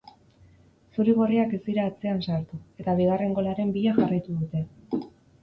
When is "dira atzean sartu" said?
1.67-2.59